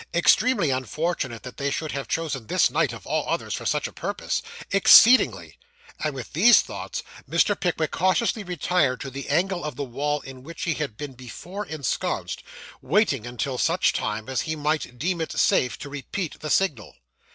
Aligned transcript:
Extremely 0.15 0.71
unfortunate, 0.71 1.43
that 1.43 1.57
they 1.57 1.69
should 1.69 1.91
have 1.91 2.07
chosen 2.07 2.47
this 2.47 2.71
night, 2.71 2.91
of 2.91 3.05
all 3.05 3.23
others, 3.29 3.53
for 3.53 3.67
such 3.67 3.87
a 3.87 3.91
purpose 3.93 4.41
exceedingly.' 4.71 5.59
And 6.03 6.15
with 6.15 6.33
these 6.33 6.61
thoughts, 6.63 7.03
Mr. 7.29 7.55
Pickwick 7.55 7.91
cautiously 7.91 8.43
retired 8.43 8.99
to 9.01 9.11
the 9.11 9.29
angle 9.29 9.63
of 9.63 9.75
the 9.75 9.83
wall 9.83 10.21
in 10.21 10.41
which 10.41 10.63
he 10.63 10.73
had 10.73 10.97
been 10.97 11.13
before 11.13 11.67
ensconced; 11.67 12.41
waiting 12.81 13.27
until 13.27 13.59
such 13.59 13.93
time 13.93 14.27
as 14.27 14.41
he 14.41 14.55
might 14.55 14.97
deem 14.97 15.21
it 15.21 15.33
safe 15.33 15.77
to 15.77 15.87
repeat 15.89 16.39
the 16.39 16.49
signal. 16.49 16.95